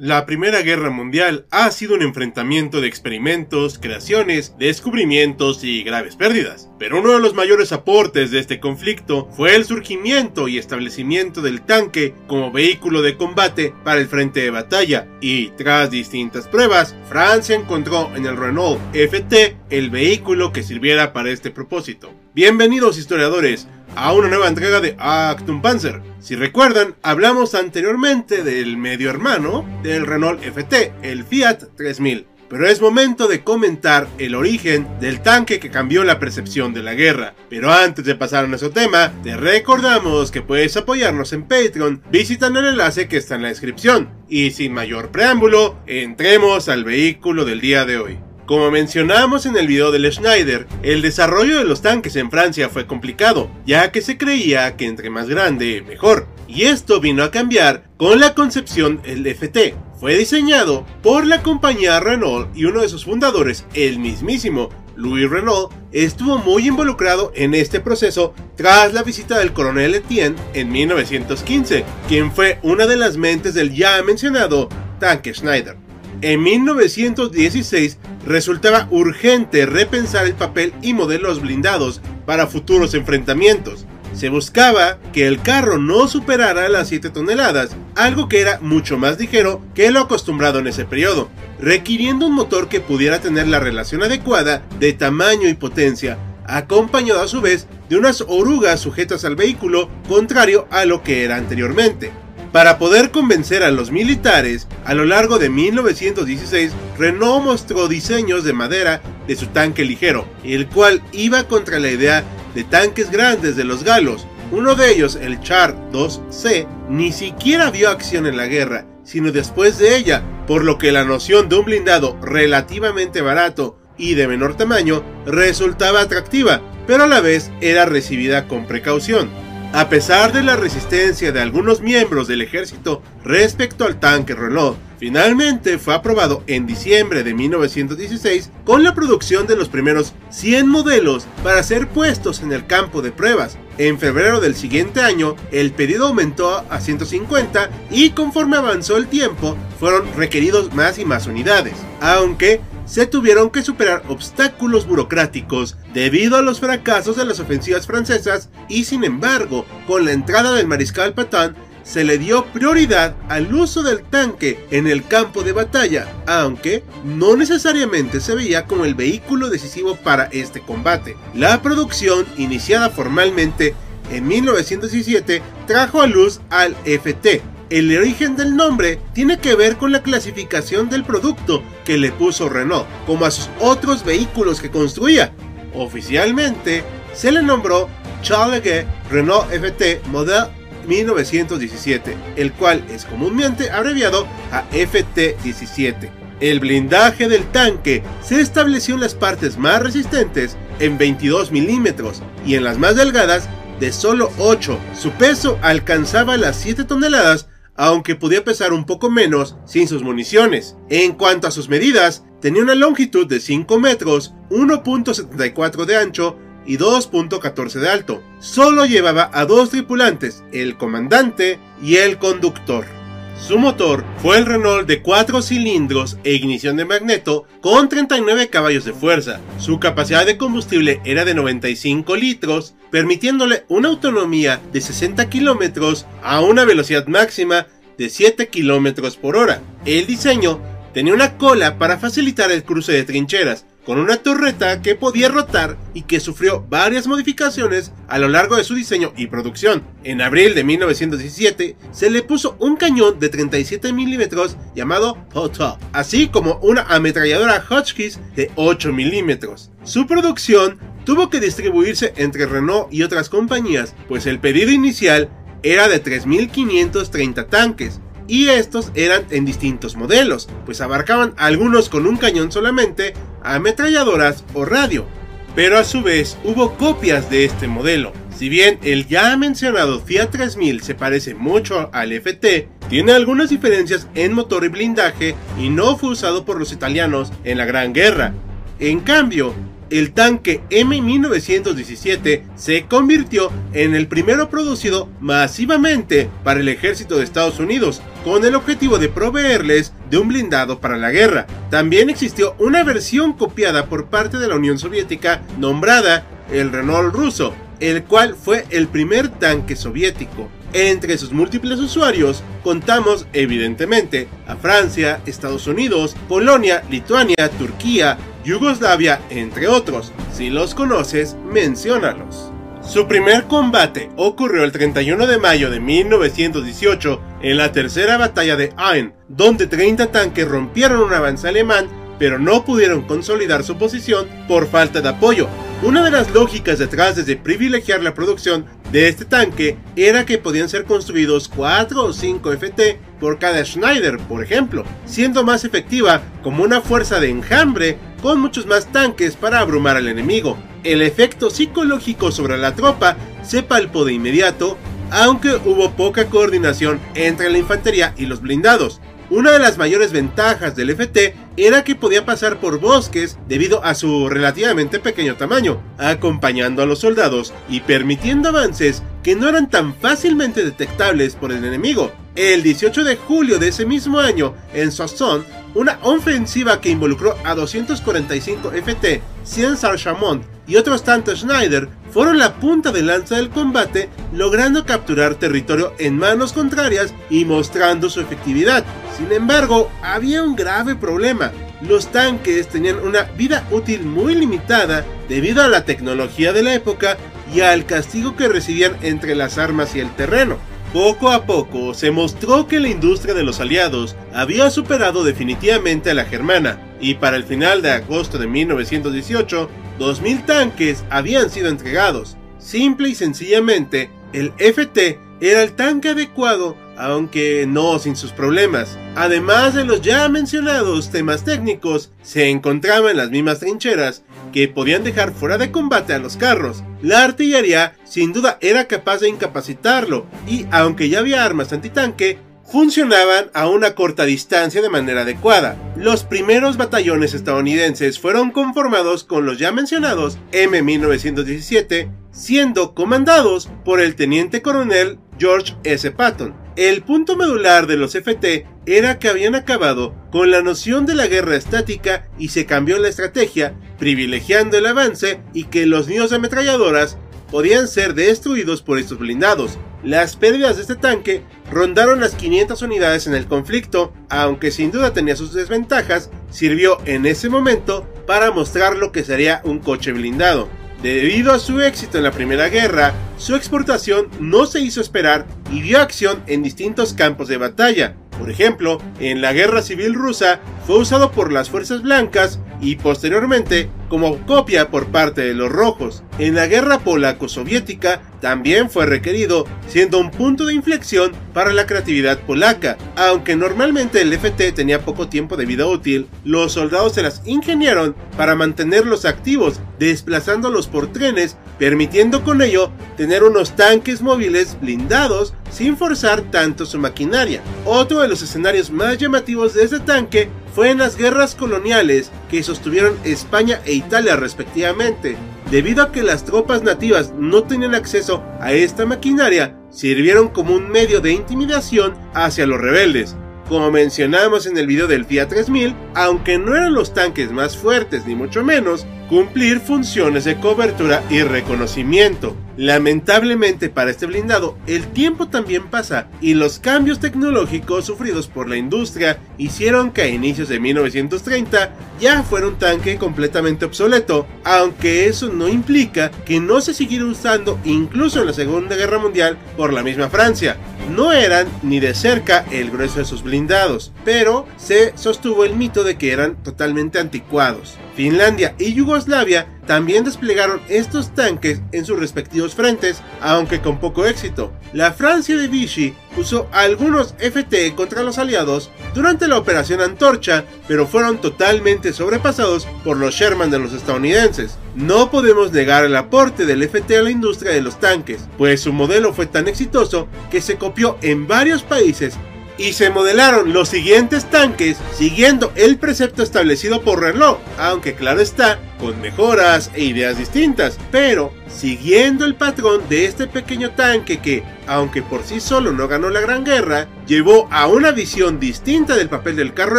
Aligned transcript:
La 0.00 0.26
Primera 0.26 0.62
Guerra 0.62 0.90
Mundial 0.90 1.46
ha 1.50 1.68
sido 1.72 1.96
un 1.96 2.02
enfrentamiento 2.02 2.80
de 2.80 2.86
experimentos, 2.86 3.80
creaciones, 3.80 4.54
descubrimientos 4.56 5.64
y 5.64 5.82
graves 5.82 6.14
pérdidas. 6.14 6.70
Pero 6.78 7.00
uno 7.00 7.14
de 7.14 7.18
los 7.18 7.34
mayores 7.34 7.72
aportes 7.72 8.30
de 8.30 8.38
este 8.38 8.60
conflicto 8.60 9.28
fue 9.32 9.56
el 9.56 9.64
surgimiento 9.64 10.46
y 10.46 10.56
establecimiento 10.56 11.42
del 11.42 11.62
tanque 11.62 12.14
como 12.28 12.52
vehículo 12.52 13.02
de 13.02 13.16
combate 13.16 13.74
para 13.82 14.00
el 14.00 14.06
frente 14.06 14.38
de 14.38 14.50
batalla, 14.50 15.08
y 15.20 15.48
tras 15.56 15.90
distintas 15.90 16.46
pruebas, 16.46 16.94
Francia 17.08 17.56
encontró 17.56 18.14
en 18.14 18.24
el 18.26 18.36
Renault 18.36 18.78
FT 18.94 19.56
el 19.68 19.90
vehículo 19.90 20.52
que 20.52 20.62
sirviera 20.62 21.12
para 21.12 21.30
este 21.30 21.50
propósito. 21.50 22.14
Bienvenidos 22.34 22.98
historiadores 22.98 23.66
a 23.98 24.12
una 24.12 24.28
nueva 24.28 24.46
entrega 24.46 24.80
de 24.80 24.94
Actum 24.96 25.60
Panzer. 25.60 26.00
Si 26.20 26.36
recuerdan, 26.36 26.94
hablamos 27.02 27.56
anteriormente 27.56 28.44
del 28.44 28.76
medio 28.76 29.10
hermano 29.10 29.66
del 29.82 30.06
Renault 30.06 30.40
FT, 30.40 30.92
el 31.02 31.24
Fiat 31.24 31.74
3000. 31.76 32.26
Pero 32.48 32.68
es 32.68 32.80
momento 32.80 33.26
de 33.26 33.42
comentar 33.42 34.06
el 34.18 34.36
origen 34.36 34.86
del 35.00 35.20
tanque 35.20 35.58
que 35.58 35.70
cambió 35.70 36.04
la 36.04 36.20
percepción 36.20 36.72
de 36.72 36.84
la 36.84 36.94
guerra. 36.94 37.34
Pero 37.50 37.72
antes 37.72 38.04
de 38.04 38.14
pasar 38.14 38.44
a 38.44 38.48
nuestro 38.48 38.70
tema, 38.70 39.12
te 39.24 39.36
recordamos 39.36 40.30
que 40.30 40.42
puedes 40.42 40.76
apoyarnos 40.76 41.32
en 41.32 41.42
Patreon 41.42 42.00
visitando 42.10 42.60
el 42.60 42.66
enlace 42.66 43.08
que 43.08 43.16
está 43.16 43.34
en 43.34 43.42
la 43.42 43.48
descripción. 43.48 44.10
Y 44.28 44.52
sin 44.52 44.72
mayor 44.72 45.10
preámbulo, 45.10 45.76
entremos 45.86 46.68
al 46.68 46.84
vehículo 46.84 47.44
del 47.44 47.60
día 47.60 47.84
de 47.84 47.98
hoy. 47.98 48.27
Como 48.48 48.70
mencionamos 48.70 49.44
en 49.44 49.58
el 49.58 49.66
video 49.66 49.92
del 49.92 50.10
Schneider, 50.10 50.66
el 50.82 51.02
desarrollo 51.02 51.58
de 51.58 51.66
los 51.66 51.82
tanques 51.82 52.16
en 52.16 52.30
Francia 52.30 52.70
fue 52.70 52.86
complicado, 52.86 53.50
ya 53.66 53.92
que 53.92 54.00
se 54.00 54.16
creía 54.16 54.74
que 54.74 54.86
entre 54.86 55.10
más 55.10 55.28
grande, 55.28 55.84
mejor. 55.86 56.26
Y 56.48 56.62
esto 56.62 56.98
vino 56.98 57.22
a 57.22 57.30
cambiar 57.30 57.84
con 57.98 58.20
la 58.20 58.34
concepción 58.34 59.02
del 59.02 59.26
FT. 59.26 59.74
Fue 60.00 60.16
diseñado 60.16 60.86
por 61.02 61.26
la 61.26 61.42
compañía 61.42 62.00
Renault 62.00 62.48
y 62.56 62.64
uno 62.64 62.80
de 62.80 62.88
sus 62.88 63.04
fundadores, 63.04 63.66
el 63.74 63.98
mismísimo 63.98 64.70
Louis 64.96 65.28
Renault, 65.28 65.70
estuvo 65.92 66.38
muy 66.38 66.68
involucrado 66.68 67.32
en 67.34 67.52
este 67.52 67.80
proceso 67.80 68.32
tras 68.56 68.94
la 68.94 69.02
visita 69.02 69.38
del 69.38 69.52
coronel 69.52 69.94
Etienne 69.94 70.36
en 70.54 70.72
1915, 70.72 71.84
quien 72.08 72.32
fue 72.32 72.60
una 72.62 72.86
de 72.86 72.96
las 72.96 73.18
mentes 73.18 73.52
del 73.52 73.74
ya 73.74 74.02
mencionado 74.02 74.70
tanque 74.98 75.34
Schneider. 75.34 75.87
En 76.20 76.42
1916 76.42 77.98
resultaba 78.26 78.88
urgente 78.90 79.66
repensar 79.66 80.26
el 80.26 80.34
papel 80.34 80.72
y 80.82 80.92
modelos 80.92 81.40
blindados 81.40 82.00
para 82.26 82.48
futuros 82.48 82.94
enfrentamientos. 82.94 83.86
Se 84.14 84.28
buscaba 84.28 84.98
que 85.12 85.28
el 85.28 85.40
carro 85.40 85.78
no 85.78 86.08
superara 86.08 86.68
las 86.68 86.88
7 86.88 87.10
toneladas, 87.10 87.76
algo 87.94 88.28
que 88.28 88.40
era 88.40 88.58
mucho 88.60 88.98
más 88.98 89.16
ligero 89.20 89.62
que 89.76 89.92
lo 89.92 90.00
acostumbrado 90.00 90.58
en 90.58 90.66
ese 90.66 90.84
periodo, 90.84 91.28
requiriendo 91.60 92.26
un 92.26 92.34
motor 92.34 92.68
que 92.68 92.80
pudiera 92.80 93.20
tener 93.20 93.46
la 93.46 93.60
relación 93.60 94.02
adecuada 94.02 94.64
de 94.80 94.94
tamaño 94.94 95.48
y 95.48 95.54
potencia, 95.54 96.18
acompañado 96.46 97.22
a 97.22 97.28
su 97.28 97.40
vez 97.40 97.68
de 97.88 97.96
unas 97.96 98.24
orugas 98.26 98.80
sujetas 98.80 99.24
al 99.24 99.36
vehículo, 99.36 99.88
contrario 100.08 100.66
a 100.72 100.84
lo 100.84 101.04
que 101.04 101.22
era 101.22 101.36
anteriormente. 101.36 102.10
Para 102.52 102.78
poder 102.78 103.10
convencer 103.10 103.62
a 103.62 103.70
los 103.70 103.90
militares, 103.90 104.68
a 104.86 104.94
lo 104.94 105.04
largo 105.04 105.38
de 105.38 105.50
1916, 105.50 106.72
Renault 106.98 107.44
mostró 107.44 107.88
diseños 107.88 108.42
de 108.42 108.54
madera 108.54 109.02
de 109.26 109.36
su 109.36 109.48
tanque 109.48 109.84
ligero, 109.84 110.26
el 110.44 110.66
cual 110.66 111.02
iba 111.12 111.44
contra 111.44 111.78
la 111.78 111.90
idea 111.90 112.24
de 112.54 112.64
tanques 112.64 113.10
grandes 113.10 113.54
de 113.54 113.64
los 113.64 113.84
galos. 113.84 114.26
Uno 114.50 114.74
de 114.74 114.90
ellos, 114.90 115.16
el 115.20 115.40
Char 115.40 115.76
2C, 115.92 116.66
ni 116.88 117.12
siquiera 117.12 117.70
vio 117.70 117.90
acción 117.90 118.26
en 118.26 118.38
la 118.38 118.46
guerra, 118.46 118.86
sino 119.04 119.30
después 119.30 119.78
de 119.78 119.96
ella, 119.96 120.22
por 120.46 120.64
lo 120.64 120.78
que 120.78 120.90
la 120.90 121.04
noción 121.04 121.50
de 121.50 121.56
un 121.56 121.66
blindado 121.66 122.18
relativamente 122.22 123.20
barato 123.20 123.78
y 123.98 124.14
de 124.14 124.26
menor 124.26 124.56
tamaño 124.56 125.04
resultaba 125.26 126.00
atractiva, 126.00 126.62
pero 126.86 127.04
a 127.04 127.08
la 127.08 127.20
vez 127.20 127.50
era 127.60 127.84
recibida 127.84 128.48
con 128.48 128.66
precaución. 128.66 129.28
A 129.74 129.90
pesar 129.90 130.32
de 130.32 130.42
la 130.42 130.56
resistencia 130.56 131.30
de 131.30 131.42
algunos 131.42 131.82
miembros 131.82 132.26
del 132.26 132.40
ejército 132.40 133.02
respecto 133.22 133.84
al 133.84 134.00
tanque 134.00 134.34
Renault, 134.34 134.78
finalmente 134.98 135.76
fue 135.76 135.94
aprobado 135.94 136.42
en 136.46 136.66
diciembre 136.66 137.22
de 137.22 137.34
1916 137.34 138.50
con 138.64 138.82
la 138.82 138.94
producción 138.94 139.46
de 139.46 139.56
los 139.56 139.68
primeros 139.68 140.14
100 140.30 140.66
modelos 140.68 141.26
para 141.44 141.62
ser 141.62 141.86
puestos 141.86 142.40
en 142.40 142.52
el 142.52 142.66
campo 142.66 143.02
de 143.02 143.12
pruebas. 143.12 143.58
En 143.76 143.98
febrero 143.98 144.40
del 144.40 144.54
siguiente 144.54 145.02
año, 145.02 145.36
el 145.52 145.72
pedido 145.72 146.06
aumentó 146.06 146.64
a 146.70 146.80
150 146.80 147.68
y 147.90 148.10
conforme 148.10 148.56
avanzó 148.56 148.96
el 148.96 149.06
tiempo, 149.06 149.54
fueron 149.78 150.08
requeridos 150.16 150.74
más 150.74 150.98
y 150.98 151.04
más 151.04 151.26
unidades, 151.26 151.74
aunque 152.00 152.62
se 152.88 153.06
tuvieron 153.06 153.50
que 153.50 153.62
superar 153.62 154.02
obstáculos 154.08 154.86
burocráticos 154.86 155.76
debido 155.92 156.36
a 156.36 156.42
los 156.42 156.58
fracasos 156.58 157.16
de 157.16 157.26
las 157.26 157.38
ofensivas 157.38 157.86
francesas 157.86 158.48
y 158.68 158.84
sin 158.84 159.04
embargo, 159.04 159.66
con 159.86 160.04
la 160.04 160.12
entrada 160.12 160.54
del 160.54 160.66
mariscal 160.66 161.12
Patán, 161.12 161.54
se 161.82 162.04
le 162.04 162.18
dio 162.18 162.44
prioridad 162.46 163.14
al 163.28 163.54
uso 163.54 163.82
del 163.82 164.02
tanque 164.02 164.62
en 164.70 164.86
el 164.86 165.06
campo 165.06 165.42
de 165.42 165.52
batalla, 165.52 166.06
aunque 166.26 166.82
no 167.04 167.36
necesariamente 167.36 168.20
se 168.20 168.34
veía 168.34 168.66
como 168.66 168.84
el 168.84 168.94
vehículo 168.94 169.48
decisivo 169.48 169.96
para 169.96 170.24
este 170.24 170.60
combate. 170.60 171.16
La 171.34 171.62
producción, 171.62 172.26
iniciada 172.36 172.90
formalmente 172.90 173.74
en 174.10 174.26
1917, 174.26 175.42
trajo 175.66 176.02
a 176.02 176.06
luz 176.06 176.40
al 176.50 176.76
FT, 176.84 177.42
el 177.70 177.94
origen 177.94 178.34
del 178.34 178.56
nombre 178.56 178.98
tiene 179.12 179.38
que 179.38 179.54
ver 179.54 179.76
con 179.76 179.92
la 179.92 180.02
clasificación 180.02 180.88
del 180.88 181.04
producto 181.04 181.62
que 181.88 181.96
le 181.96 182.12
puso 182.12 182.50
Renault, 182.50 182.86
como 183.06 183.24
a 183.24 183.30
sus 183.30 183.48
otros 183.60 184.04
vehículos 184.04 184.60
que 184.60 184.70
construía. 184.70 185.32
Oficialmente, 185.72 186.84
se 187.14 187.32
le 187.32 187.42
nombró 187.42 187.88
Charles 188.20 188.62
Renault 189.10 189.50
FT 189.50 190.02
Model 190.10 190.48
1917, 190.86 192.14
el 192.36 192.52
cual 192.52 192.84
es 192.90 193.06
comúnmente 193.06 193.70
abreviado 193.70 194.26
a 194.52 194.68
FT17. 194.70 196.10
El 196.40 196.60
blindaje 196.60 197.26
del 197.26 197.44
tanque 197.52 198.02
se 198.22 198.42
estableció 198.42 198.94
en 198.94 199.00
las 199.00 199.14
partes 199.14 199.56
más 199.56 199.82
resistentes 199.82 200.58
en 200.80 200.98
22 200.98 201.52
milímetros 201.52 202.22
y 202.44 202.56
en 202.56 202.64
las 202.64 202.76
más 202.76 202.96
delgadas 202.96 203.48
de 203.80 203.92
solo 203.92 204.30
8. 204.36 204.78
Su 204.94 205.10
peso 205.12 205.58
alcanzaba 205.62 206.36
las 206.36 206.56
7 206.56 206.84
toneladas 206.84 207.48
aunque 207.78 208.16
podía 208.16 208.44
pesar 208.44 208.72
un 208.74 208.84
poco 208.84 209.08
menos 209.08 209.56
sin 209.64 209.88
sus 209.88 210.02
municiones. 210.02 210.76
En 210.90 211.12
cuanto 211.12 211.46
a 211.46 211.52
sus 211.52 211.68
medidas, 211.68 212.24
tenía 212.40 212.62
una 212.62 212.74
longitud 212.74 213.26
de 213.26 213.40
5 213.40 213.78
metros, 213.78 214.34
1.74 214.50 215.86
de 215.86 215.96
ancho 215.96 216.36
y 216.66 216.76
2.14 216.76 217.80
de 217.80 217.88
alto. 217.88 218.22
Solo 218.40 218.84
llevaba 218.84 219.30
a 219.32 219.46
dos 219.46 219.70
tripulantes, 219.70 220.42
el 220.52 220.76
comandante 220.76 221.60
y 221.80 221.96
el 221.96 222.18
conductor. 222.18 222.97
Su 223.40 223.58
motor 223.58 224.04
fue 224.20 224.36
el 224.36 224.44
Renault 224.44 224.86
de 224.86 225.00
4 225.00 225.40
cilindros 225.40 226.18
e 226.22 226.34
ignición 226.34 226.76
de 226.76 226.84
magneto 226.84 227.46
con 227.62 227.88
39 227.88 228.48
caballos 228.48 228.84
de 228.84 228.92
fuerza. 228.92 229.40
Su 229.58 229.80
capacidad 229.80 230.26
de 230.26 230.36
combustible 230.36 231.00
era 231.04 231.24
de 231.24 231.34
95 231.34 232.14
litros, 232.16 232.74
permitiéndole 232.90 233.64
una 233.68 233.88
autonomía 233.88 234.60
de 234.72 234.80
60 234.80 235.30
kilómetros 235.30 236.04
a 236.22 236.40
una 236.40 236.64
velocidad 236.64 237.06
máxima 237.06 237.68
de 237.96 238.10
7 238.10 238.48
kilómetros 238.48 239.16
por 239.16 239.36
hora. 239.36 239.62
El 239.86 240.06
diseño 240.06 240.60
tenía 240.92 241.14
una 241.14 241.38
cola 241.38 241.78
para 241.78 241.98
facilitar 241.98 242.50
el 242.50 242.64
cruce 242.64 242.92
de 242.92 243.04
trincheras, 243.04 243.64
con 243.88 243.98
una 243.98 244.18
torreta 244.18 244.82
que 244.82 244.94
podía 244.94 245.30
rotar 245.30 245.78
y 245.94 246.02
que 246.02 246.20
sufrió 246.20 246.62
varias 246.68 247.06
modificaciones 247.06 247.90
a 248.06 248.18
lo 248.18 248.28
largo 248.28 248.56
de 248.56 248.64
su 248.64 248.74
diseño 248.74 249.14
y 249.16 249.28
producción. 249.28 249.82
En 250.04 250.20
abril 250.20 250.54
de 250.54 250.62
1917 250.62 251.74
se 251.90 252.10
le 252.10 252.22
puso 252.22 252.54
un 252.58 252.76
cañón 252.76 253.18
de 253.18 253.30
37 253.30 253.94
milímetros 253.94 254.58
llamado 254.74 255.16
Photo, 255.32 255.78
así 255.94 256.28
como 256.28 256.58
una 256.60 256.82
ametralladora 256.82 257.62
Hotchkiss 257.62 258.20
de 258.36 258.50
8 258.56 258.92
milímetros. 258.92 259.70
Su 259.84 260.06
producción 260.06 260.78
tuvo 261.06 261.30
que 261.30 261.40
distribuirse 261.40 262.12
entre 262.16 262.44
Renault 262.44 262.92
y 262.92 263.04
otras 263.04 263.30
compañías, 263.30 263.94
pues 264.06 264.26
el 264.26 264.38
pedido 264.38 264.70
inicial 264.70 265.30
era 265.62 265.88
de 265.88 266.04
3.530 266.04 267.48
tanques, 267.48 268.02
y 268.28 268.48
estos 268.50 268.92
eran 268.94 269.24
en 269.30 269.46
distintos 269.46 269.96
modelos, 269.96 270.48
pues 270.66 270.82
abarcaban 270.82 271.32
algunos 271.38 271.88
con 271.88 272.06
un 272.06 272.18
cañón 272.18 272.52
solamente, 272.52 273.14
ametralladoras 273.54 274.44
o 274.54 274.64
radio. 274.64 275.06
pero 275.54 275.76
a 275.76 275.82
su 275.82 276.02
vez 276.02 276.38
hubo 276.44 276.74
copias 276.76 277.30
de 277.30 277.44
este 277.44 277.66
modelo. 277.66 278.12
Si 278.36 278.48
bien 278.48 278.78
el 278.84 279.08
ya 279.08 279.36
mencionado 279.36 280.00
Fiat 280.00 280.30
3000 280.30 280.82
se 280.82 280.94
parece 280.94 281.34
mucho 281.34 281.90
al 281.92 282.12
FT, 282.12 282.68
tiene 282.88 283.10
algunas 283.10 283.50
diferencias 283.50 284.06
en 284.14 284.34
motor 284.34 284.64
y 284.64 284.68
blindaje 284.68 285.34
y 285.58 285.68
no 285.70 285.96
fue 285.96 286.10
usado 286.10 286.44
por 286.44 286.60
los 286.60 286.72
italianos 286.72 287.32
en 287.42 287.58
la 287.58 287.64
Gran 287.64 287.92
Guerra. 287.92 288.34
En 288.78 289.00
cambio, 289.00 289.52
el 289.90 290.12
tanque 290.12 290.60
M1917 290.70 292.42
se 292.54 292.84
convirtió 292.84 293.50
en 293.72 293.96
el 293.96 294.06
primero 294.06 294.50
producido 294.50 295.08
masivamente 295.18 296.28
para 296.44 296.60
el 296.60 296.68
ejército 296.68 297.16
de 297.16 297.24
Estados 297.24 297.58
Unidos, 297.58 298.00
con 298.28 298.44
el 298.44 298.56
objetivo 298.56 298.98
de 298.98 299.08
proveerles 299.08 299.94
de 300.10 300.18
un 300.18 300.28
blindado 300.28 300.80
para 300.80 300.98
la 300.98 301.10
guerra. 301.10 301.46
También 301.70 302.10
existió 302.10 302.54
una 302.58 302.84
versión 302.84 303.32
copiada 303.32 303.86
por 303.86 304.08
parte 304.08 304.36
de 304.36 304.46
la 304.48 304.56
Unión 304.56 304.78
Soviética 304.78 305.40
nombrada 305.56 306.26
el 306.52 306.70
Renault 306.70 307.14
ruso, 307.14 307.54
el 307.80 308.04
cual 308.04 308.34
fue 308.34 308.66
el 308.68 308.86
primer 308.86 309.28
tanque 309.28 309.76
soviético. 309.76 310.50
Entre 310.74 311.16
sus 311.16 311.32
múltiples 311.32 311.78
usuarios 311.80 312.42
contamos 312.62 313.26
evidentemente 313.32 314.28
a 314.46 314.56
Francia, 314.56 315.22
Estados 315.24 315.66
Unidos, 315.66 316.14
Polonia, 316.28 316.82
Lituania, 316.90 317.50
Turquía, 317.58 318.18
Yugoslavia, 318.44 319.22
entre 319.30 319.68
otros. 319.68 320.12
Si 320.34 320.50
los 320.50 320.74
conoces, 320.74 321.34
menciónalos. 321.50 322.47
Su 322.88 323.06
primer 323.06 323.44
combate 323.44 324.08
ocurrió 324.16 324.64
el 324.64 324.72
31 324.72 325.26
de 325.26 325.38
mayo 325.38 325.68
de 325.68 325.78
1918 325.78 327.20
en 327.42 327.58
la 327.58 327.70
tercera 327.70 328.16
batalla 328.16 328.56
de 328.56 328.72
Ain, 328.78 329.12
donde 329.28 329.66
30 329.66 330.10
tanques 330.10 330.48
rompieron 330.48 331.02
un 331.02 331.12
avance 331.12 331.46
alemán, 331.46 331.86
pero 332.18 332.38
no 332.38 332.64
pudieron 332.64 333.02
consolidar 333.02 333.62
su 333.62 333.76
posición 333.76 334.26
por 334.48 334.68
falta 334.68 335.02
de 335.02 335.10
apoyo. 335.10 335.48
Una 335.82 336.02
de 336.02 336.10
las 336.10 336.30
lógicas 336.30 336.78
detrás 336.78 337.26
de 337.26 337.36
privilegiar 337.36 338.02
la 338.02 338.14
producción 338.14 338.64
de 338.90 339.08
este 339.08 339.26
tanque 339.26 339.76
era 339.94 340.24
que 340.24 340.38
podían 340.38 340.70
ser 340.70 340.84
construidos 340.84 341.50
4 341.54 342.02
o 342.02 342.12
5 342.14 342.52
FT 342.52 342.98
por 343.20 343.38
cada 343.38 343.62
Schneider, 343.66 344.16
por 344.16 344.42
ejemplo, 344.42 344.84
siendo 345.04 345.44
más 345.44 345.66
efectiva 345.66 346.22
como 346.42 346.64
una 346.64 346.80
fuerza 346.80 347.20
de 347.20 347.28
enjambre 347.28 347.98
con 348.22 348.40
muchos 348.40 348.64
más 348.64 348.90
tanques 348.90 349.36
para 349.36 349.60
abrumar 349.60 349.98
al 349.98 350.08
enemigo. 350.08 350.56
El 350.84 351.02
efecto 351.02 351.50
psicológico 351.50 352.30
sobre 352.30 352.56
la 352.56 352.74
tropa 352.74 353.16
se 353.42 353.62
palpó 353.62 354.04
de 354.04 354.12
inmediato, 354.12 354.78
aunque 355.10 355.56
hubo 355.64 355.92
poca 355.92 356.26
coordinación 356.26 357.00
entre 357.14 357.50
la 357.50 357.58
infantería 357.58 358.14
y 358.16 358.26
los 358.26 358.40
blindados. 358.40 359.00
Una 359.30 359.52
de 359.52 359.58
las 359.58 359.76
mayores 359.76 360.12
ventajas 360.12 360.74
del 360.74 360.88
FT 360.88 361.34
era 361.58 361.84
que 361.84 361.94
podía 361.94 362.24
pasar 362.24 362.60
por 362.60 362.80
bosques 362.80 363.38
debido 363.46 363.84
a 363.84 363.94
su 363.94 364.30
relativamente 364.30 365.00
pequeño 365.00 365.36
tamaño, 365.36 365.82
acompañando 365.98 366.82
a 366.82 366.86
los 366.86 367.00
soldados 367.00 367.52
y 367.68 367.80
permitiendo 367.80 368.48
avances 368.48 369.02
que 369.22 369.36
no 369.36 369.48
eran 369.48 369.68
tan 369.68 369.94
fácilmente 369.94 370.64
detectables 370.64 371.34
por 371.34 371.52
el 371.52 371.62
enemigo. 371.62 372.10
El 372.36 372.62
18 372.62 373.04
de 373.04 373.16
julio 373.16 373.58
de 373.58 373.68
ese 373.68 373.84
mismo 373.84 374.18
año, 374.18 374.54
en 374.72 374.92
Soissons, 374.92 375.44
una 375.74 375.98
ofensiva 376.02 376.80
que 376.80 376.90
involucró 376.90 377.36
a 377.44 377.54
245 377.54 378.72
FT, 378.72 379.22
100 379.44 379.76
Sarchamont 379.76 380.44
y 380.66 380.76
otros 380.76 381.02
tantos 381.02 381.40
Schneider 381.40 381.88
fueron 382.10 382.38
la 382.38 382.54
punta 382.54 382.92
de 382.92 383.02
lanza 383.02 383.36
del 383.36 383.50
combate, 383.50 384.08
logrando 384.32 384.84
capturar 384.84 385.34
territorio 385.34 385.94
en 385.98 386.16
manos 386.16 386.52
contrarias 386.52 387.14
y 387.30 387.44
mostrando 387.44 388.10
su 388.10 388.20
efectividad. 388.20 388.84
Sin 389.16 389.32
embargo, 389.32 389.90
había 390.02 390.42
un 390.42 390.56
grave 390.56 390.94
problema. 390.94 391.52
Los 391.80 392.08
tanques 392.08 392.68
tenían 392.68 392.98
una 392.98 393.22
vida 393.22 393.66
útil 393.70 394.04
muy 394.04 394.34
limitada 394.34 395.04
debido 395.28 395.62
a 395.62 395.68
la 395.68 395.84
tecnología 395.84 396.52
de 396.52 396.62
la 396.62 396.74
época 396.74 397.16
y 397.54 397.60
al 397.60 397.86
castigo 397.86 398.36
que 398.36 398.48
recibían 398.48 398.96
entre 399.02 399.34
las 399.34 399.58
armas 399.58 399.94
y 399.94 400.00
el 400.00 400.10
terreno. 400.16 400.58
Poco 400.92 401.30
a 401.30 401.44
poco 401.44 401.92
se 401.92 402.10
mostró 402.10 402.66
que 402.66 402.80
la 402.80 402.88
industria 402.88 403.34
de 403.34 403.42
los 403.42 403.60
aliados 403.60 404.16
había 404.32 404.70
superado 404.70 405.22
definitivamente 405.22 406.10
a 406.10 406.14
la 406.14 406.24
germana, 406.24 406.80
y 406.98 407.14
para 407.14 407.36
el 407.36 407.44
final 407.44 407.82
de 407.82 407.90
agosto 407.90 408.38
de 408.38 408.46
1918, 408.46 409.68
2.000 409.98 410.46
tanques 410.46 411.04
habían 411.10 411.50
sido 411.50 411.68
entregados. 411.68 412.38
Simple 412.58 413.10
y 413.10 413.14
sencillamente, 413.14 414.10
el 414.32 414.54
FT 414.56 415.20
era 415.42 415.62
el 415.62 415.72
tanque 415.72 416.08
adecuado, 416.08 416.74
aunque 416.96 417.66
no 417.68 417.98
sin 417.98 418.16
sus 418.16 418.32
problemas. 418.32 418.98
Además 419.14 419.74
de 419.74 419.84
los 419.84 420.00
ya 420.00 420.26
mencionados 420.30 421.10
temas 421.10 421.44
técnicos, 421.44 422.10
se 422.22 422.48
encontraba 422.48 423.10
en 423.10 423.18
las 423.18 423.30
mismas 423.30 423.60
trincheras 423.60 424.24
que 424.52 424.68
podían 424.68 425.04
dejar 425.04 425.32
fuera 425.32 425.58
de 425.58 425.70
combate 425.70 426.14
a 426.14 426.18
los 426.18 426.36
carros. 426.36 426.82
La 427.02 427.24
artillería 427.24 427.94
sin 428.04 428.32
duda 428.32 428.58
era 428.60 428.86
capaz 428.86 429.18
de 429.18 429.28
incapacitarlo 429.28 430.26
y 430.46 430.66
aunque 430.70 431.08
ya 431.08 431.20
había 431.20 431.44
armas 431.44 431.72
antitanque, 431.72 432.38
funcionaban 432.70 433.50
a 433.54 433.68
una 433.68 433.94
corta 433.94 434.24
distancia 434.24 434.82
de 434.82 434.90
manera 434.90 435.22
adecuada. 435.22 435.76
Los 435.96 436.24
primeros 436.24 436.76
batallones 436.76 437.32
estadounidenses 437.32 438.18
fueron 438.18 438.50
conformados 438.50 439.24
con 439.24 439.46
los 439.46 439.58
ya 439.58 439.72
mencionados 439.72 440.38
M1917, 440.52 442.10
siendo 442.30 442.94
comandados 442.94 443.70
por 443.84 444.00
el 444.00 444.16
teniente 444.16 444.60
coronel 444.60 445.18
George 445.38 445.76
S. 445.84 446.10
Patton. 446.10 446.54
El 446.76 447.02
punto 447.02 447.36
medular 447.36 447.86
de 447.86 447.96
los 447.96 448.14
FT 448.14 448.66
era 448.86 449.18
que 449.18 449.28
habían 449.28 449.54
acabado 449.54 450.14
con 450.30 450.50
la 450.50 450.62
noción 450.62 451.06
de 451.06 451.14
la 451.14 451.26
guerra 451.26 451.56
estática 451.56 452.28
y 452.38 452.50
se 452.50 452.66
cambió 452.66 452.98
la 452.98 453.08
estrategia, 453.08 453.74
privilegiando 453.98 454.78
el 454.78 454.86
avance 454.86 455.40
y 455.52 455.64
que 455.64 455.86
los 455.86 456.08
nidos 456.08 456.30
de 456.30 456.36
ametralladoras 456.36 457.18
podían 457.50 457.88
ser 457.88 458.14
destruidos 458.14 458.82
por 458.82 458.98
estos 458.98 459.18
blindados. 459.18 459.78
Las 460.04 460.36
pérdidas 460.36 460.76
de 460.76 460.82
este 460.82 460.96
tanque 460.96 461.42
rondaron 461.70 462.20
las 462.20 462.34
500 462.34 462.82
unidades 462.82 463.26
en 463.26 463.34
el 463.34 463.46
conflicto, 463.46 464.12
aunque 464.28 464.70
sin 464.70 464.90
duda 464.90 465.12
tenía 465.12 465.34
sus 465.34 465.52
desventajas, 465.52 466.30
sirvió 466.50 466.98
en 467.04 467.26
ese 467.26 467.48
momento 467.48 468.06
para 468.26 468.50
mostrar 468.50 468.96
lo 468.96 469.10
que 469.10 469.24
sería 469.24 469.60
un 469.64 469.80
coche 469.80 470.12
blindado. 470.12 470.68
Debido 471.02 471.52
a 471.52 471.60
su 471.60 471.80
éxito 471.80 472.18
en 472.18 472.24
la 472.24 472.32
Primera 472.32 472.68
Guerra, 472.68 473.14
su 473.38 473.54
exportación 473.54 474.28
no 474.40 474.66
se 474.66 474.80
hizo 474.80 475.00
esperar 475.00 475.46
y 475.70 475.80
dio 475.80 476.00
acción 476.00 476.42
en 476.48 476.62
distintos 476.62 477.14
campos 477.14 477.46
de 477.46 477.56
batalla. 477.56 478.16
Por 478.36 478.50
ejemplo, 478.50 479.00
en 479.20 479.40
la 479.40 479.52
Guerra 479.52 479.82
Civil 479.82 480.14
Rusa 480.14 480.60
fue 480.86 480.98
usado 480.98 481.30
por 481.30 481.52
las 481.52 481.70
fuerzas 481.70 482.02
blancas 482.02 482.60
y 482.80 482.96
posteriormente 482.96 483.90
como 484.08 484.38
copia 484.46 484.90
por 484.90 485.06
parte 485.08 485.42
de 485.42 485.54
los 485.54 485.70
rojos. 485.70 486.22
En 486.38 486.54
la 486.54 486.66
guerra 486.66 486.98
polaco-soviética 487.00 488.22
también 488.40 488.88
fue 488.88 489.06
requerido, 489.06 489.66
siendo 489.88 490.18
un 490.18 490.30
punto 490.30 490.66
de 490.66 490.74
inflexión 490.74 491.32
para 491.52 491.72
la 491.72 491.86
creatividad 491.86 492.38
polaca. 492.40 492.96
Aunque 493.16 493.56
normalmente 493.56 494.20
el 494.22 494.32
FT 494.32 494.72
tenía 494.72 495.04
poco 495.04 495.28
tiempo 495.28 495.56
de 495.56 495.66
vida 495.66 495.86
útil, 495.86 496.28
los 496.44 496.72
soldados 496.72 497.14
se 497.14 497.22
las 497.22 497.42
ingeniaron 497.46 498.14
para 498.36 498.54
mantenerlos 498.54 499.24
activos, 499.24 499.80
desplazándolos 499.98 500.86
por 500.86 501.12
trenes, 501.12 501.56
permitiendo 501.78 502.42
con 502.42 502.60
ello 502.62 502.90
tener 503.16 503.44
unos 503.44 503.76
tanques 503.76 504.22
móviles 504.22 504.76
blindados 504.80 505.54
sin 505.70 505.96
forzar 505.96 506.42
tanto 506.50 506.86
su 506.86 506.98
maquinaria. 506.98 507.62
Otro 507.84 508.20
de 508.20 508.28
los 508.28 508.42
escenarios 508.42 508.90
más 508.90 509.18
llamativos 509.18 509.74
de 509.74 509.84
este 509.84 510.00
tanque 510.00 510.48
fue 510.74 510.90
en 510.90 510.98
las 510.98 511.16
guerras 511.16 511.54
coloniales 511.54 512.30
que 512.50 512.62
sostuvieron 512.62 513.16
España 513.24 513.80
e 513.84 513.92
Italia 513.94 514.36
respectivamente. 514.36 515.36
Debido 515.70 516.02
a 516.02 516.12
que 516.12 516.22
las 516.22 516.44
tropas 516.44 516.82
nativas 516.82 517.32
no 517.36 517.64
tenían 517.64 517.94
acceso 517.94 518.42
a 518.60 518.72
esta 518.72 519.04
maquinaria, 519.04 519.76
sirvieron 519.90 520.48
como 520.48 520.74
un 520.74 520.88
medio 520.88 521.20
de 521.20 521.32
intimidación 521.32 522.14
hacia 522.32 522.66
los 522.66 522.80
rebeldes. 522.80 523.36
Como 523.68 523.90
mencionamos 523.90 524.66
en 524.66 524.78
el 524.78 524.86
video 524.86 525.06
del 525.06 525.26
Fiat 525.26 525.48
3000, 525.48 525.94
aunque 526.18 526.58
no 526.58 526.74
eran 526.74 526.94
los 526.94 527.14
tanques 527.14 527.52
más 527.52 527.76
fuertes 527.76 528.26
ni 528.26 528.34
mucho 528.34 528.64
menos, 528.64 529.06
cumplir 529.28 529.78
funciones 529.78 530.44
de 530.44 530.56
cobertura 530.56 531.22
y 531.30 531.42
reconocimiento. 531.42 532.56
Lamentablemente 532.76 533.88
para 533.88 534.10
este 534.10 534.26
blindado, 534.26 534.76
el 534.86 535.06
tiempo 535.08 535.48
también 535.48 535.88
pasa 535.90 536.28
y 536.40 536.54
los 536.54 536.78
cambios 536.78 537.20
tecnológicos 537.20 538.06
sufridos 538.06 538.46
por 538.48 538.68
la 538.68 538.76
industria 538.76 539.38
hicieron 539.58 540.12
que 540.12 540.22
a 540.22 540.28
inicios 540.28 540.68
de 540.68 540.80
1930 540.80 541.92
ya 542.20 542.42
fuera 542.42 542.68
un 542.68 542.78
tanque 542.78 543.16
completamente 543.16 543.84
obsoleto, 543.84 544.46
aunque 544.64 545.26
eso 545.26 545.48
no 545.48 545.68
implica 545.68 546.30
que 546.30 546.60
no 546.60 546.80
se 546.80 546.94
siguiera 546.94 547.26
usando 547.26 547.78
incluso 547.84 548.40
en 548.40 548.46
la 548.46 548.52
Segunda 548.52 548.96
Guerra 548.96 549.18
Mundial 549.18 549.58
por 549.76 549.92
la 549.92 550.02
misma 550.02 550.30
Francia. 550.30 550.76
No 551.14 551.32
eran 551.32 551.66
ni 551.82 552.00
de 552.00 552.14
cerca 552.14 552.64
el 552.70 552.90
grueso 552.90 553.18
de 553.18 553.24
sus 553.24 553.42
blindados, 553.42 554.12
pero 554.24 554.66
se 554.76 555.16
sostuvo 555.16 555.64
el 555.64 555.74
mito 555.74 556.04
de 556.08 556.18
que 556.18 556.32
eran 556.32 556.60
totalmente 556.64 557.20
anticuados. 557.20 557.96
Finlandia 558.16 558.74
y 558.78 558.94
Yugoslavia 558.94 559.68
también 559.86 560.24
desplegaron 560.24 560.82
estos 560.88 561.34
tanques 561.34 561.80
en 561.92 562.04
sus 562.04 562.18
respectivos 562.18 562.74
frentes, 562.74 563.22
aunque 563.40 563.80
con 563.80 564.00
poco 564.00 564.26
éxito. 564.26 564.72
La 564.92 565.12
Francia 565.12 565.56
de 565.56 565.68
Vichy 565.68 566.14
usó 566.36 566.68
algunos 566.72 567.34
FT 567.38 567.94
contra 567.94 568.22
los 568.22 568.38
aliados 568.38 568.90
durante 569.14 569.48
la 569.48 569.56
Operación 569.56 570.00
Antorcha, 570.00 570.64
pero 570.86 571.06
fueron 571.06 571.40
totalmente 571.40 572.12
sobrepasados 572.12 572.86
por 573.02 573.16
los 573.16 573.34
Sherman 573.34 573.70
de 573.70 573.78
los 573.78 573.92
estadounidenses. 573.92 574.76
no 574.94 575.30
podemos 575.30 575.70
negar 575.70 576.04
el 576.04 576.16
aporte 576.16 576.66
del 576.66 576.82
FT 576.82 577.16
a 577.16 577.22
la 577.22 577.30
industria 577.30 577.72
de 577.72 577.80
los 577.80 578.00
tanques, 578.00 578.48
pues 578.58 578.80
su 578.80 578.92
modelo 578.92 579.32
fue 579.32 579.46
tan 579.46 579.68
exitoso 579.68 580.26
que 580.50 580.60
se 580.60 580.76
copió 580.76 581.16
en 581.22 581.46
varios 581.46 581.82
países 581.82 582.34
y 582.78 582.92
se 582.92 583.10
modelaron 583.10 583.72
los 583.72 583.88
siguientes 583.88 584.48
tanques 584.48 584.96
siguiendo 585.12 585.72
el 585.74 585.98
precepto 585.98 586.42
establecido 586.42 587.02
por 587.02 587.20
reloj, 587.20 587.58
aunque 587.76 588.14
claro 588.14 588.40
está, 588.40 588.78
con 588.98 589.20
mejoras 589.20 589.90
e 589.94 590.04
ideas 590.04 590.38
distintas, 590.38 590.98
pero 591.10 591.52
siguiendo 591.68 592.44
el 592.44 592.54
patrón 592.54 593.02
de 593.08 593.26
este 593.26 593.46
pequeño 593.46 593.90
tanque 593.90 594.38
que, 594.38 594.62
aunque 594.86 595.22
por 595.22 595.44
sí 595.44 595.60
solo 595.60 595.92
no 595.92 596.08
ganó 596.08 596.30
la 596.30 596.40
Gran 596.40 596.64
Guerra, 596.64 597.08
llevó 597.26 597.68
a 597.70 597.86
una 597.86 598.10
visión 598.10 598.58
distinta 598.58 599.16
del 599.16 599.28
papel 599.28 599.56
del 599.56 599.74
carro 599.74 599.98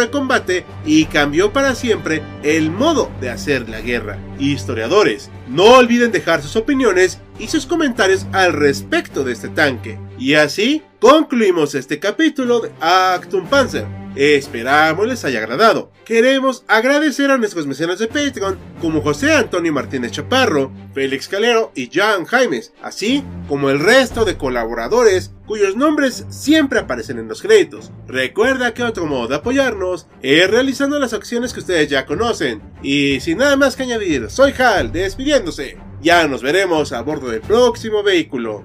de 0.00 0.10
combate 0.10 0.64
y 0.84 1.06
cambió 1.06 1.52
para 1.52 1.74
siempre 1.74 2.22
el 2.42 2.70
modo 2.70 3.10
de 3.20 3.30
hacer 3.30 3.68
la 3.68 3.80
guerra. 3.80 4.18
Historiadores, 4.38 5.30
no 5.48 5.64
olviden 5.76 6.12
dejar 6.12 6.42
sus 6.42 6.56
opiniones 6.56 7.20
y 7.38 7.48
sus 7.48 7.66
comentarios 7.66 8.26
al 8.32 8.52
respecto 8.52 9.24
de 9.24 9.32
este 9.32 9.48
tanque. 9.48 9.98
Y 10.18 10.34
así 10.34 10.82
concluimos 11.00 11.74
este 11.74 11.98
capítulo 11.98 12.60
de 12.60 12.70
Actum 12.80 13.46
Panzer. 13.46 13.86
Esperamos 14.16 15.06
les 15.06 15.24
haya 15.24 15.38
agradado. 15.38 15.92
Queremos 16.04 16.64
agradecer 16.68 17.30
a 17.30 17.38
nuestros 17.38 17.66
mecenas 17.66 18.00
de 18.00 18.08
Patreon 18.08 18.58
como 18.80 19.00
José 19.00 19.32
Antonio 19.32 19.72
Martínez 19.72 20.10
Chaparro, 20.10 20.72
Félix 20.92 21.28
Calero 21.28 21.72
y 21.74 21.88
Jan 21.90 22.24
Jaimes, 22.24 22.72
así 22.82 23.24
como 23.48 23.70
el 23.70 23.78
resto 23.78 24.24
de 24.24 24.36
colaboradores 24.36 25.32
cuyos 25.46 25.76
nombres 25.76 26.26
siempre 26.28 26.80
aparecen 26.80 27.18
en 27.18 27.28
los 27.28 27.40
créditos. 27.40 27.92
Recuerda 28.06 28.74
que 28.74 28.82
otro 28.82 29.06
modo 29.06 29.28
de 29.28 29.36
apoyarnos 29.36 30.06
es 30.22 30.50
realizando 30.50 30.98
las 30.98 31.12
acciones 31.12 31.52
que 31.52 31.60
ustedes 31.60 31.88
ya 31.88 32.04
conocen. 32.04 32.60
Y 32.82 33.20
sin 33.20 33.38
nada 33.38 33.56
más 33.56 33.76
que 33.76 33.84
añadir, 33.84 34.28
soy 34.30 34.52
Hal, 34.58 34.92
despidiéndose. 34.92 35.78
Ya 36.02 36.26
nos 36.26 36.42
veremos 36.42 36.92
a 36.92 37.02
bordo 37.02 37.28
del 37.28 37.40
próximo 37.40 38.02
vehículo. 38.02 38.64